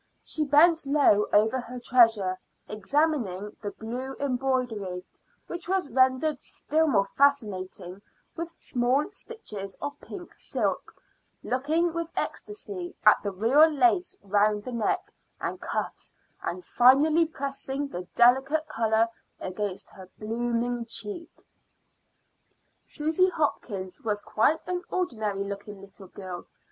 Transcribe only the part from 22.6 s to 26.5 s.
Susy Hopkins was quite an ordinary looking little girl.